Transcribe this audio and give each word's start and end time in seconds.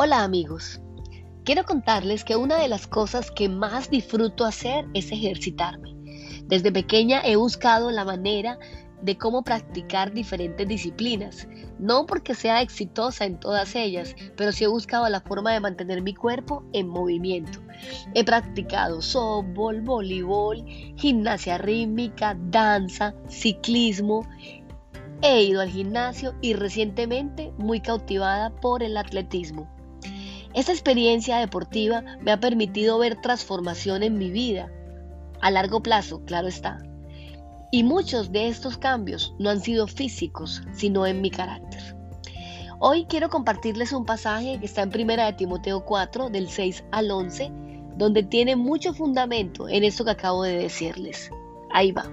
Hola 0.00 0.22
amigos, 0.22 0.80
quiero 1.44 1.64
contarles 1.64 2.22
que 2.22 2.36
una 2.36 2.60
de 2.60 2.68
las 2.68 2.86
cosas 2.86 3.32
que 3.32 3.48
más 3.48 3.90
disfruto 3.90 4.44
hacer 4.44 4.86
es 4.94 5.10
ejercitarme. 5.10 5.92
Desde 6.44 6.70
pequeña 6.70 7.20
he 7.24 7.34
buscado 7.34 7.90
la 7.90 8.04
manera 8.04 8.60
de 9.02 9.18
cómo 9.18 9.42
practicar 9.42 10.12
diferentes 10.12 10.68
disciplinas, 10.68 11.48
no 11.80 12.06
porque 12.06 12.36
sea 12.36 12.62
exitosa 12.62 13.24
en 13.24 13.40
todas 13.40 13.74
ellas, 13.74 14.14
pero 14.36 14.52
sí 14.52 14.62
he 14.62 14.68
buscado 14.68 15.08
la 15.08 15.20
forma 15.20 15.52
de 15.52 15.58
mantener 15.58 16.00
mi 16.00 16.14
cuerpo 16.14 16.62
en 16.72 16.86
movimiento. 16.86 17.58
He 18.14 18.22
practicado 18.22 19.02
softball, 19.02 19.80
voleibol, 19.80 20.64
gimnasia 20.94 21.58
rítmica, 21.58 22.38
danza, 22.38 23.16
ciclismo, 23.26 24.24
he 25.22 25.42
ido 25.42 25.60
al 25.60 25.70
gimnasio 25.70 26.36
y 26.40 26.52
recientemente 26.52 27.52
muy 27.58 27.80
cautivada 27.80 28.50
por 28.50 28.84
el 28.84 28.96
atletismo. 28.96 29.68
Esta 30.58 30.72
experiencia 30.72 31.38
deportiva 31.38 32.02
me 32.20 32.32
ha 32.32 32.40
permitido 32.40 32.98
ver 32.98 33.20
transformación 33.20 34.02
en 34.02 34.18
mi 34.18 34.28
vida, 34.28 34.68
a 35.40 35.52
largo 35.52 35.84
plazo, 35.84 36.24
claro 36.24 36.48
está. 36.48 36.82
Y 37.70 37.84
muchos 37.84 38.32
de 38.32 38.48
estos 38.48 38.76
cambios 38.76 39.32
no 39.38 39.50
han 39.50 39.60
sido 39.60 39.86
físicos, 39.86 40.62
sino 40.72 41.06
en 41.06 41.20
mi 41.20 41.30
carácter. 41.30 41.96
Hoy 42.80 43.06
quiero 43.08 43.28
compartirles 43.28 43.92
un 43.92 44.04
pasaje 44.04 44.58
que 44.58 44.66
está 44.66 44.82
en 44.82 44.88
1 44.88 45.26
de 45.26 45.32
Timoteo 45.34 45.84
4, 45.84 46.28
del 46.28 46.48
6 46.48 46.82
al 46.90 47.12
11, 47.12 47.52
donde 47.96 48.24
tiene 48.24 48.56
mucho 48.56 48.92
fundamento 48.92 49.68
en 49.68 49.84
esto 49.84 50.04
que 50.04 50.10
acabo 50.10 50.42
de 50.42 50.58
decirles. 50.58 51.30
Ahí 51.70 51.92
va. 51.92 52.10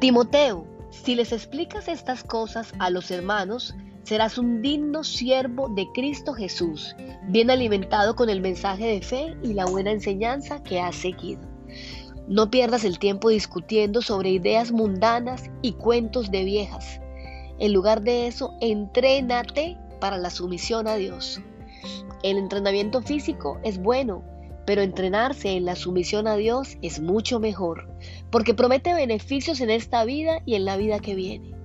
Timoteo, 0.00 0.66
si 0.90 1.14
les 1.14 1.32
explicas 1.32 1.88
estas 1.88 2.22
cosas 2.22 2.74
a 2.78 2.90
los 2.90 3.10
hermanos, 3.10 3.74
serás 4.06 4.38
un 4.38 4.62
digno 4.62 5.02
siervo 5.02 5.68
de 5.68 5.88
Cristo 5.92 6.32
Jesús, 6.32 6.94
bien 7.28 7.50
alimentado 7.50 8.14
con 8.14 8.30
el 8.30 8.40
mensaje 8.40 8.86
de 8.86 9.02
fe 9.02 9.36
y 9.42 9.52
la 9.52 9.66
buena 9.66 9.90
enseñanza 9.90 10.62
que 10.62 10.80
has 10.80 10.94
seguido. 10.94 11.40
No 12.28 12.48
pierdas 12.48 12.84
el 12.84 13.00
tiempo 13.00 13.30
discutiendo 13.30 14.02
sobre 14.02 14.30
ideas 14.30 14.70
mundanas 14.70 15.50
y 15.60 15.72
cuentos 15.72 16.30
de 16.30 16.44
viejas. 16.44 17.00
En 17.58 17.72
lugar 17.72 18.02
de 18.02 18.28
eso, 18.28 18.54
entrénate 18.60 19.76
para 20.00 20.18
la 20.18 20.30
sumisión 20.30 20.86
a 20.86 20.94
Dios. 20.94 21.40
El 22.22 22.38
entrenamiento 22.38 23.02
físico 23.02 23.58
es 23.64 23.78
bueno, 23.78 24.22
pero 24.66 24.82
entrenarse 24.82 25.56
en 25.56 25.64
la 25.64 25.74
sumisión 25.74 26.28
a 26.28 26.36
Dios 26.36 26.78
es 26.80 27.00
mucho 27.00 27.40
mejor, 27.40 27.88
porque 28.30 28.54
promete 28.54 28.94
beneficios 28.94 29.60
en 29.60 29.70
esta 29.70 30.04
vida 30.04 30.42
y 30.46 30.54
en 30.54 30.64
la 30.64 30.76
vida 30.76 31.00
que 31.00 31.16
viene. 31.16 31.55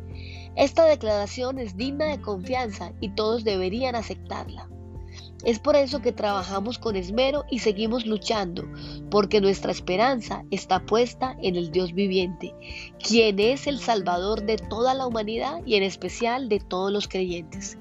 Esta 0.55 0.85
declaración 0.85 1.59
es 1.59 1.77
digna 1.77 2.05
de 2.05 2.21
confianza 2.21 2.91
y 2.99 3.09
todos 3.09 3.43
deberían 3.43 3.95
aceptarla. 3.95 4.67
Es 5.43 5.57
por 5.57 5.75
eso 5.75 6.01
que 6.01 6.11
trabajamos 6.11 6.77
con 6.77 6.95
esmero 6.95 7.45
y 7.49 7.59
seguimos 7.59 8.05
luchando, 8.05 8.63
porque 9.09 9.41
nuestra 9.41 9.71
esperanza 9.71 10.43
está 10.51 10.85
puesta 10.85 11.35
en 11.41 11.55
el 11.55 11.71
Dios 11.71 11.93
viviente, 11.93 12.53
quien 13.03 13.39
es 13.39 13.65
el 13.65 13.79
Salvador 13.79 14.43
de 14.43 14.57
toda 14.57 14.93
la 14.93 15.07
humanidad 15.07 15.61
y 15.65 15.75
en 15.75 15.83
especial 15.83 16.47
de 16.47 16.59
todos 16.59 16.91
los 16.91 17.07
creyentes. 17.07 17.79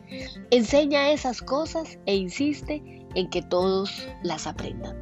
Enseña 0.51 1.11
esas 1.11 1.43
cosas 1.43 1.99
e 2.07 2.15
insiste 2.15 2.83
en 3.15 3.29
que 3.29 3.43
todos 3.43 4.09
las 4.23 4.47
aprendan. 4.47 4.97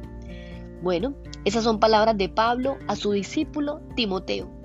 Bueno, 0.81 1.13
esas 1.45 1.63
son 1.63 1.79
palabras 1.79 2.17
de 2.17 2.27
Pablo 2.27 2.77
a 2.87 2.95
su 2.97 3.11
discípulo 3.11 3.81
Timoteo. 3.95 4.58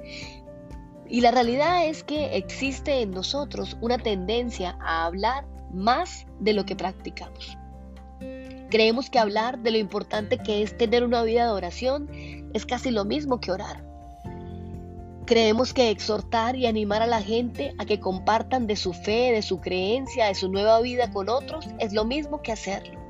Y 1.09 1.21
la 1.21 1.31
realidad 1.31 1.87
es 1.87 2.03
que 2.03 2.37
existe 2.37 3.03
en 3.03 3.11
nosotros 3.11 3.77
una 3.81 3.99
tendencia 3.99 4.77
a 4.81 5.05
hablar 5.05 5.47
más 5.73 6.27
de 6.41 6.55
lo 6.55 6.65
que 6.65 6.77
practicamos. 6.77 7.59
Creemos 8.71 9.11
que 9.11 9.19
hablar 9.19 9.61
de 9.61 9.71
lo 9.71 9.79
importante 9.79 10.39
que 10.39 10.63
es 10.63 10.77
tener 10.77 11.05
una 11.05 11.23
vida 11.23 11.45
de 11.45 11.53
oración 11.53 12.09
es 12.55 12.67
casi 12.67 12.91
lo 12.91 13.05
mismo 13.05 13.41
que 13.41 13.53
orar. 13.53 13.85
Creemos 15.27 15.73
que 15.73 15.91
exhortar 15.91 16.57
y 16.57 16.67
animar 16.67 17.01
a 17.01 17.07
la 17.07 17.23
gente 17.23 17.75
a 17.79 17.87
que 17.87 18.01
compartan 18.01 18.67
de 18.67 18.77
su 18.77 18.93
fe, 18.93 19.33
de 19.33 19.43
su 19.43 19.61
creencia, 19.61 20.27
de 20.27 20.35
su 20.35 20.51
nueva 20.51 20.81
vida 20.81 21.11
con 21.13 21.29
otros 21.29 21.67
es 21.79 21.93
lo 21.93 22.05
mismo 22.05 22.43
que 22.43 22.53
hacerlo. 22.53 23.01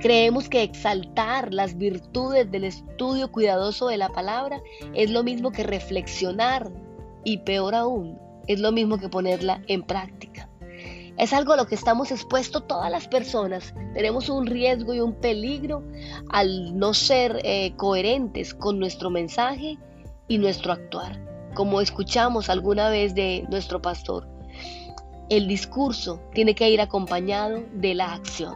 Creemos 0.00 0.48
que 0.48 0.62
exaltar 0.62 1.52
las 1.52 1.76
virtudes 1.76 2.50
del 2.50 2.64
estudio 2.64 3.30
cuidadoso 3.30 3.88
de 3.88 3.96
la 3.96 4.08
palabra 4.08 4.60
es 4.94 5.10
lo 5.10 5.22
mismo 5.22 5.52
que 5.52 5.62
reflexionar 5.62 6.70
y 7.24 7.38
peor 7.38 7.74
aún, 7.74 8.18
es 8.46 8.60
lo 8.60 8.72
mismo 8.72 8.98
que 8.98 9.08
ponerla 9.08 9.62
en 9.68 9.82
práctica. 9.82 10.48
Es 11.18 11.32
algo 11.32 11.52
a 11.52 11.56
lo 11.56 11.66
que 11.66 11.74
estamos 11.74 12.10
expuestos 12.10 12.66
todas 12.66 12.90
las 12.90 13.06
personas. 13.06 13.74
Tenemos 13.94 14.28
un 14.28 14.46
riesgo 14.46 14.94
y 14.94 15.00
un 15.00 15.14
peligro 15.14 15.84
al 16.30 16.76
no 16.78 16.94
ser 16.94 17.38
eh, 17.44 17.74
coherentes 17.76 18.54
con 18.54 18.78
nuestro 18.78 19.10
mensaje 19.10 19.78
y 20.26 20.38
nuestro 20.38 20.72
actuar. 20.72 21.20
Como 21.54 21.80
escuchamos 21.80 22.48
alguna 22.48 22.88
vez 22.88 23.14
de 23.14 23.44
nuestro 23.50 23.82
pastor, 23.82 24.26
el 25.28 25.46
discurso 25.48 26.20
tiene 26.34 26.54
que 26.54 26.70
ir 26.70 26.80
acompañado 26.80 27.62
de 27.74 27.94
la 27.94 28.14
acción. 28.14 28.54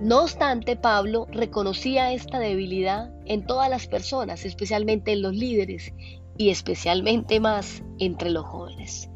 No 0.00 0.22
obstante, 0.24 0.76
Pablo 0.76 1.26
reconocía 1.30 2.12
esta 2.12 2.38
debilidad 2.38 3.10
en 3.24 3.46
todas 3.46 3.70
las 3.70 3.86
personas, 3.86 4.44
especialmente 4.44 5.12
en 5.12 5.22
los 5.22 5.34
líderes, 5.34 5.92
y 6.38 6.50
especialmente 6.50 7.40
más 7.40 7.82
entre 7.98 8.30
los 8.30 8.44
jóvenes. 8.44 9.10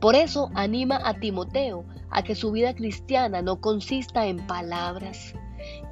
Por 0.00 0.14
eso 0.14 0.50
anima 0.54 1.00
a 1.02 1.14
Timoteo 1.14 1.84
a 2.10 2.22
que 2.22 2.34
su 2.34 2.52
vida 2.52 2.74
cristiana 2.74 3.42
no 3.42 3.60
consista 3.60 4.26
en 4.26 4.46
palabras. 4.46 5.34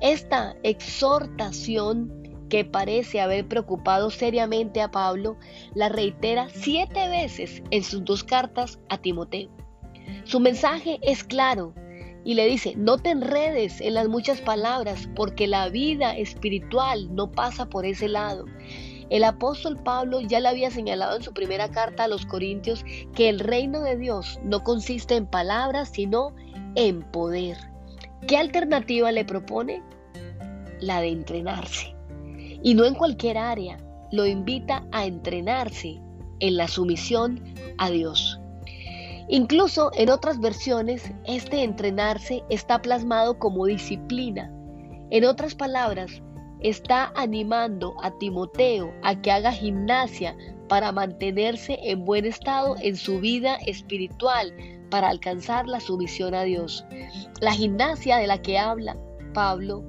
Esta 0.01 0.55
exhortación 0.63 2.23
que 2.53 2.67
parece 2.67 3.23
haber 3.23 3.49
preocupado 3.49 4.11
seriamente 4.11 4.83
a 4.83 4.91
Pablo, 4.91 5.39
la 5.75 5.89
reitera 5.89 6.49
siete 6.51 7.09
veces 7.09 7.63
en 7.71 7.83
sus 7.83 8.05
dos 8.05 8.25
cartas 8.25 8.79
a 8.91 8.99
Timoteo. 8.99 9.51
Su 10.25 10.39
mensaje 10.39 10.99
es 11.01 11.25
claro 11.25 11.75
y 12.25 12.35
le 12.35 12.47
dice, 12.47 12.75
no 12.77 12.99
te 12.99 13.09
enredes 13.09 13.81
en 13.81 13.95
las 13.95 14.09
muchas 14.09 14.43
palabras 14.43 15.09
porque 15.17 15.47
la 15.47 15.71
vida 15.71 16.15
espiritual 16.17 17.15
no 17.15 17.33
pasa 17.33 17.71
por 17.71 17.87
ese 17.87 18.09
lado. 18.09 18.45
El 19.13 19.25
apóstol 19.25 19.77
Pablo 19.77 20.23
ya 20.23 20.41
le 20.41 20.49
había 20.49 20.71
señalado 20.71 21.17
en 21.19 21.23
su 21.23 21.35
primera 21.35 21.71
carta 21.71 22.05
a 22.05 22.09
los 22.09 22.25
Corintios 22.25 22.83
que 23.15 23.29
el 23.29 23.41
reino 23.41 23.83
de 23.83 23.99
Dios 23.99 24.41
no 24.43 24.65
consiste 24.65 25.17
en 25.17 25.27
palabras, 25.27 25.91
sino 25.93 26.35
en 26.77 27.03
poder. 27.03 27.59
¿Qué 28.27 28.39
alternativa 28.39 29.13
le 29.13 29.27
propone? 29.27 29.83
La 30.81 31.03
de 31.03 31.09
entrenarse. 31.09 31.95
Y 32.63 32.73
no 32.73 32.87
en 32.87 32.95
cualquier 32.95 33.37
área, 33.37 33.77
lo 34.13 34.25
invita 34.25 34.87
a 34.93 35.05
entrenarse 35.05 36.01
en 36.41 36.57
la 36.57 36.67
sumisión 36.67 37.45
a 37.77 37.91
Dios. 37.91 38.41
Incluso 39.29 39.91
en 39.95 40.09
otras 40.09 40.41
versiones, 40.41 41.13
este 41.27 41.65
entrenarse 41.65 42.45
está 42.49 42.81
plasmado 42.81 43.39
como 43.39 43.67
disciplina. 43.67 44.51
En 45.11 45.27
otras 45.27 45.55
palabras, 45.55 46.23
está 46.63 47.13
animando 47.17 47.95
a 48.03 48.11
Timoteo 48.19 48.93
a 49.03 49.21
que 49.21 49.31
haga 49.31 49.53
gimnasia 49.53 50.37
para 50.69 50.93
mantenerse 50.93 51.79
en 51.83 52.05
buen 52.05 52.25
estado 52.25 52.77
en 52.81 52.97
su 52.97 53.21
vida 53.21 53.57
espiritual, 53.67 54.55
para 54.91 55.09
alcanzar 55.09 55.67
la 55.67 55.81
sumisión 55.81 56.35
a 56.35 56.43
Dios. 56.45 56.85
La 57.41 57.53
gimnasia 57.53 58.19
de 58.19 58.27
la 58.27 58.41
que 58.41 58.59
habla 58.59 58.97
Pablo, 59.35 59.83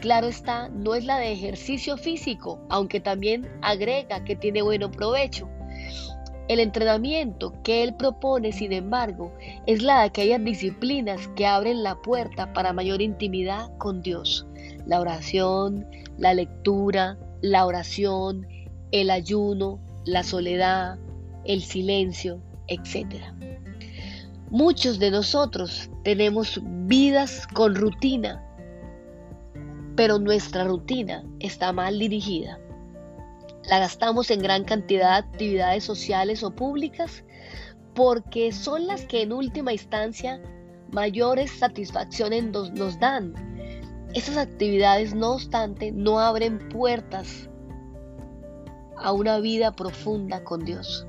claro 0.00 0.26
está, 0.26 0.68
no 0.70 0.94
es 0.94 1.04
la 1.04 1.18
de 1.18 1.32
ejercicio 1.32 1.96
físico, 1.96 2.58
aunque 2.68 3.00
también 3.00 3.48
agrega 3.62 4.24
que 4.24 4.36
tiene 4.36 4.62
bueno 4.62 4.90
provecho. 4.90 5.48
El 6.48 6.60
entrenamiento 6.60 7.54
que 7.62 7.82
él 7.82 7.94
propone, 7.94 8.52
sin 8.52 8.72
embargo, 8.72 9.32
es 9.66 9.82
la 9.82 10.00
de 10.00 10.06
aquellas 10.06 10.44
disciplinas 10.44 11.28
que 11.36 11.46
abren 11.46 11.82
la 11.82 11.94
puerta 12.02 12.52
para 12.52 12.72
mayor 12.72 13.00
intimidad 13.00 13.70
con 13.78 14.02
Dios 14.02 14.46
la 14.86 15.00
oración, 15.00 15.86
la 16.18 16.34
lectura, 16.34 17.18
la 17.40 17.66
oración, 17.66 18.46
el 18.90 19.10
ayuno, 19.10 19.80
la 20.04 20.22
soledad, 20.22 20.98
el 21.44 21.62
silencio, 21.62 22.40
etc. 22.68 23.22
Muchos 24.50 24.98
de 24.98 25.10
nosotros 25.10 25.90
tenemos 26.04 26.60
vidas 26.62 27.46
con 27.46 27.74
rutina, 27.74 28.44
pero 29.96 30.18
nuestra 30.18 30.64
rutina 30.64 31.24
está 31.40 31.72
mal 31.72 31.98
dirigida. 31.98 32.58
La 33.68 33.78
gastamos 33.78 34.30
en 34.30 34.42
gran 34.42 34.64
cantidad 34.64 35.10
de 35.10 35.28
actividades 35.28 35.84
sociales 35.84 36.42
o 36.42 36.50
públicas 36.50 37.24
porque 37.94 38.52
son 38.52 38.86
las 38.86 39.04
que 39.04 39.22
en 39.22 39.32
última 39.32 39.72
instancia 39.72 40.40
mayores 40.90 41.50
satisfacciones 41.50 42.44
nos, 42.44 42.98
dan 42.98 43.34
estas 44.14 44.36
actividades, 44.36 45.14
no 45.14 45.32
obstante, 45.32 45.90
no 45.92 46.18
abren 46.18 46.68
puertas 46.68 47.48
a 48.96 49.12
una 49.12 49.38
vida 49.38 49.72
profunda 49.72 50.44
con 50.44 50.64
Dios. 50.64 51.06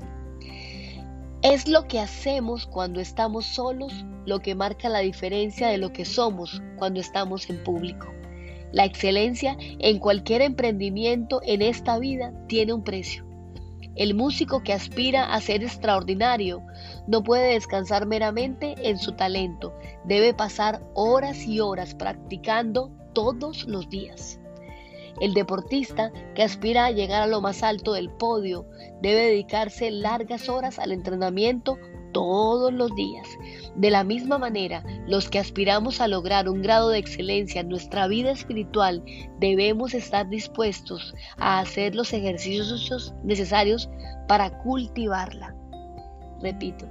Es 1.42 1.68
lo 1.68 1.86
que 1.86 2.00
hacemos 2.00 2.66
cuando 2.66 3.00
estamos 3.00 3.44
solos 3.44 3.92
lo 4.24 4.40
que 4.40 4.54
marca 4.54 4.88
la 4.88 5.00
diferencia 5.00 5.68
de 5.68 5.76
lo 5.76 5.92
que 5.92 6.06
somos 6.06 6.62
cuando 6.78 7.00
estamos 7.00 7.50
en 7.50 7.62
público. 7.62 8.06
La 8.74 8.84
excelencia 8.84 9.56
en 9.60 10.00
cualquier 10.00 10.42
emprendimiento 10.42 11.40
en 11.44 11.62
esta 11.62 11.96
vida 12.00 12.32
tiene 12.48 12.72
un 12.72 12.82
precio. 12.82 13.24
El 13.94 14.14
músico 14.14 14.64
que 14.64 14.72
aspira 14.72 15.32
a 15.32 15.40
ser 15.40 15.62
extraordinario 15.62 16.60
no 17.06 17.22
puede 17.22 17.52
descansar 17.52 18.04
meramente 18.04 18.74
en 18.82 18.98
su 18.98 19.12
talento, 19.12 19.72
debe 20.04 20.34
pasar 20.34 20.82
horas 20.94 21.46
y 21.46 21.60
horas 21.60 21.94
practicando 21.94 22.90
todos 23.12 23.64
los 23.68 23.88
días. 23.88 24.40
El 25.20 25.34
deportista 25.34 26.10
que 26.34 26.42
aspira 26.42 26.86
a 26.86 26.90
llegar 26.90 27.22
a 27.22 27.28
lo 27.28 27.40
más 27.40 27.62
alto 27.62 27.92
del 27.92 28.10
podio 28.10 28.66
debe 29.00 29.26
dedicarse 29.26 29.92
largas 29.92 30.48
horas 30.48 30.80
al 30.80 30.90
entrenamiento 30.90 31.78
todos 32.14 32.72
los 32.72 32.94
días. 32.94 33.28
De 33.76 33.90
la 33.90 34.04
misma 34.04 34.38
manera, 34.38 34.82
los 35.06 35.28
que 35.28 35.38
aspiramos 35.38 36.00
a 36.00 36.08
lograr 36.08 36.48
un 36.48 36.62
grado 36.62 36.88
de 36.88 36.98
excelencia 36.98 37.60
en 37.60 37.68
nuestra 37.68 38.06
vida 38.06 38.30
espiritual 38.30 39.04
debemos 39.38 39.92
estar 39.92 40.26
dispuestos 40.30 41.14
a 41.36 41.58
hacer 41.58 41.94
los 41.94 42.14
ejercicios 42.14 43.12
necesarios 43.22 43.90
para 44.26 44.56
cultivarla. 44.62 45.54
Repito, 46.40 46.86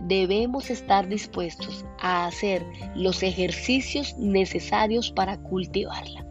debemos 0.00 0.70
estar 0.70 1.08
dispuestos 1.08 1.84
a 2.00 2.26
hacer 2.26 2.64
los 2.94 3.22
ejercicios 3.22 4.16
necesarios 4.16 5.10
para 5.10 5.38
cultivarla. 5.42 6.24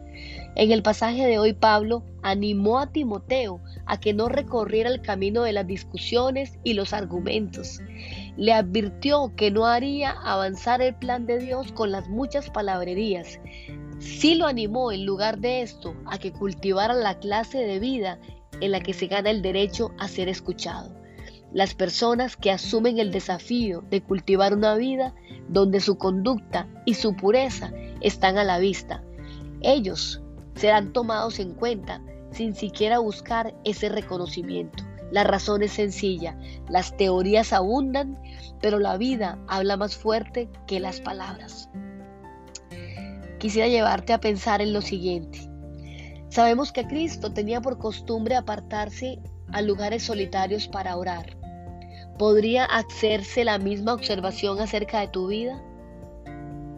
En 0.54 0.70
el 0.70 0.82
pasaje 0.82 1.26
de 1.26 1.38
hoy 1.38 1.54
Pablo 1.54 2.04
animó 2.22 2.78
a 2.78 2.92
Timoteo 2.92 3.60
a 3.86 3.98
que 3.98 4.12
no 4.12 4.28
recorriera 4.28 4.90
el 4.90 5.00
camino 5.00 5.42
de 5.42 5.52
las 5.52 5.66
discusiones 5.66 6.58
y 6.62 6.74
los 6.74 6.92
argumentos. 6.92 7.80
Le 8.36 8.52
advirtió 8.52 9.34
que 9.36 9.50
no 9.50 9.66
haría 9.66 10.10
avanzar 10.10 10.80
el 10.80 10.94
plan 10.94 11.26
de 11.26 11.38
Dios 11.38 11.72
con 11.72 11.92
las 11.92 12.08
muchas 12.08 12.50
palabrerías. 12.50 13.40
Sí 13.98 14.34
lo 14.34 14.46
animó 14.46 14.90
en 14.90 15.04
lugar 15.04 15.38
de 15.38 15.62
esto 15.62 15.94
a 16.06 16.18
que 16.18 16.32
cultivara 16.32 16.94
la 16.94 17.18
clase 17.18 17.58
de 17.58 17.78
vida 17.78 18.18
en 18.60 18.72
la 18.72 18.80
que 18.80 18.94
se 18.94 19.06
gana 19.06 19.30
el 19.30 19.42
derecho 19.42 19.92
a 19.98 20.08
ser 20.08 20.28
escuchado. 20.28 20.94
Las 21.52 21.74
personas 21.74 22.36
que 22.36 22.50
asumen 22.50 22.98
el 22.98 23.12
desafío 23.12 23.84
de 23.90 24.02
cultivar 24.02 24.54
una 24.54 24.74
vida 24.74 25.14
donde 25.48 25.80
su 25.80 25.98
conducta 25.98 26.66
y 26.86 26.94
su 26.94 27.14
pureza 27.14 27.72
están 28.00 28.38
a 28.38 28.44
la 28.44 28.58
vista. 28.58 29.04
Ellos 29.60 30.22
serán 30.54 30.92
tomados 30.92 31.38
en 31.38 31.52
cuenta 31.54 32.02
sin 32.30 32.54
siquiera 32.54 32.98
buscar 32.98 33.54
ese 33.64 33.88
reconocimiento. 33.88 34.84
La 35.12 35.24
razón 35.24 35.62
es 35.62 35.72
sencilla, 35.72 36.38
las 36.70 36.96
teorías 36.96 37.52
abundan, 37.52 38.18
pero 38.62 38.78
la 38.78 38.96
vida 38.96 39.38
habla 39.46 39.76
más 39.76 39.94
fuerte 39.94 40.48
que 40.66 40.80
las 40.80 41.02
palabras. 41.02 41.68
Quisiera 43.38 43.68
llevarte 43.68 44.14
a 44.14 44.20
pensar 44.20 44.62
en 44.62 44.72
lo 44.72 44.80
siguiente. 44.80 45.50
Sabemos 46.30 46.72
que 46.72 46.86
Cristo 46.86 47.34
tenía 47.34 47.60
por 47.60 47.76
costumbre 47.76 48.36
apartarse 48.36 49.18
a 49.52 49.60
lugares 49.60 50.02
solitarios 50.02 50.66
para 50.66 50.96
orar. 50.96 51.36
¿Podría 52.16 52.64
hacerse 52.64 53.44
la 53.44 53.58
misma 53.58 53.92
observación 53.92 54.60
acerca 54.60 55.00
de 55.00 55.08
tu 55.08 55.26
vida? 55.26 55.62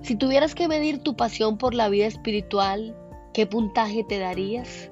Si 0.03 0.17
tuvieras 0.17 0.57
que 0.57 0.67
medir 0.67 0.99
tu 1.05 1.15
pasión 1.15 1.57
por 1.57 1.73
la 1.73 1.89
vida 1.89 2.07
espiritual, 2.07 2.97
¿qué 3.33 3.47
puntaje 3.47 4.03
te 4.03 4.19
darías? 4.19 4.91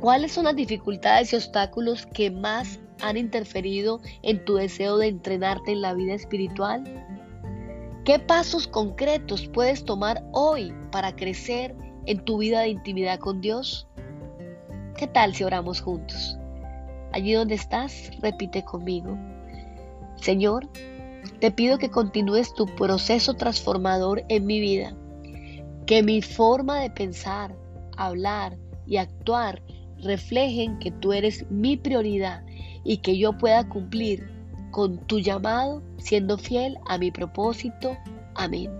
¿Cuáles 0.00 0.32
son 0.32 0.44
las 0.44 0.56
dificultades 0.56 1.32
y 1.32 1.36
obstáculos 1.36 2.06
que 2.06 2.30
más 2.30 2.80
han 3.02 3.16
interferido 3.16 4.00
en 4.22 4.44
tu 4.44 4.54
deseo 4.54 4.96
de 4.98 5.08
entrenarte 5.08 5.72
en 5.72 5.82
la 5.82 5.94
vida 5.94 6.14
espiritual? 6.14 6.84
¿Qué 8.04 8.18
pasos 8.18 8.66
concretos 8.66 9.46
puedes 9.48 9.84
tomar 9.84 10.24
hoy 10.32 10.72
para 10.90 11.14
crecer 11.14 11.76
en 12.06 12.24
tu 12.24 12.38
vida 12.38 12.60
de 12.60 12.68
intimidad 12.68 13.18
con 13.18 13.40
Dios? 13.40 13.86
¿Qué 14.96 15.06
tal 15.06 15.34
si 15.34 15.44
oramos 15.44 15.80
juntos? 15.82 16.38
Allí 17.12 17.34
donde 17.34 17.56
estás, 17.56 18.10
repite 18.22 18.64
conmigo. 18.64 19.18
Señor, 20.16 20.68
te 21.40 21.50
pido 21.50 21.78
que 21.78 21.90
continúes 21.90 22.54
tu 22.54 22.66
proceso 22.66 23.34
transformador 23.34 24.24
en 24.28 24.46
mi 24.46 24.60
vida 24.60 24.94
que 25.90 26.04
mi 26.04 26.22
forma 26.22 26.78
de 26.78 26.88
pensar, 26.88 27.56
hablar 27.96 28.56
y 28.86 28.98
actuar 28.98 29.60
reflejen 30.02 30.78
que 30.78 30.90
tú 30.90 31.12
eres 31.12 31.44
mi 31.50 31.76
prioridad 31.76 32.42
y 32.84 32.98
que 32.98 33.18
yo 33.18 33.36
pueda 33.36 33.68
cumplir 33.68 34.28
con 34.70 34.98
tu 35.06 35.18
llamado 35.18 35.82
siendo 35.98 36.38
fiel 36.38 36.76
a 36.86 36.98
mi 36.98 37.10
propósito. 37.10 37.96
Amén. 38.34 38.70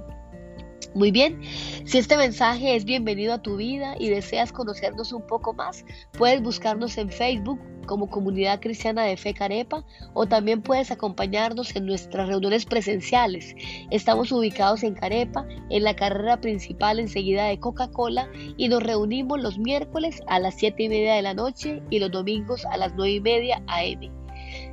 Muy 0.94 1.12
bien, 1.12 1.40
si 1.84 1.98
este 1.98 2.16
mensaje 2.16 2.74
es 2.74 2.84
bienvenido 2.84 3.34
a 3.34 3.42
tu 3.42 3.56
vida 3.56 3.94
y 3.98 4.08
deseas 4.08 4.50
conocernos 4.50 5.12
un 5.12 5.24
poco 5.24 5.52
más, 5.52 5.84
puedes 6.18 6.42
buscarnos 6.42 6.98
en 6.98 7.10
Facebook 7.10 7.60
como 7.90 8.08
Comunidad 8.08 8.60
Cristiana 8.60 9.02
de 9.02 9.16
Fe 9.16 9.34
Carepa 9.34 9.84
o 10.14 10.24
también 10.24 10.62
puedes 10.62 10.92
acompañarnos 10.92 11.74
en 11.74 11.86
nuestras 11.86 12.28
reuniones 12.28 12.64
presenciales. 12.64 13.56
Estamos 13.90 14.30
ubicados 14.30 14.84
en 14.84 14.94
Carepa, 14.94 15.44
en 15.70 15.82
la 15.82 15.96
carrera 15.96 16.40
principal 16.40 17.00
enseguida 17.00 17.46
de 17.46 17.58
Coca-Cola 17.58 18.30
y 18.56 18.68
nos 18.68 18.80
reunimos 18.80 19.42
los 19.42 19.58
miércoles 19.58 20.22
a 20.28 20.38
las 20.38 20.54
7 20.54 20.84
y 20.84 20.88
media 20.88 21.14
de 21.14 21.22
la 21.22 21.34
noche 21.34 21.82
y 21.90 21.98
los 21.98 22.12
domingos 22.12 22.64
a 22.64 22.76
las 22.76 22.94
9 22.94 23.10
y 23.12 23.20
media 23.20 23.62
AM. 23.66 24.12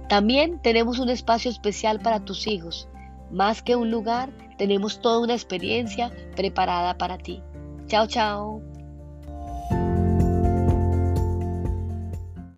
También 0.10 0.62
tenemos 0.62 1.00
un 1.00 1.10
espacio 1.10 1.50
especial 1.50 2.00
para 2.00 2.24
tus 2.24 2.46
hijos. 2.46 2.88
Más 3.32 3.64
que 3.64 3.76
un 3.76 3.90
lugar, 3.90 4.30
tenemos 4.60 5.02
toda 5.02 5.18
una 5.22 5.34
experiencia 5.34 6.12
preparada 6.36 7.00
para 7.00 7.18
ti. 7.18 7.42
Chao, 7.88 8.06
chao. 8.06 8.77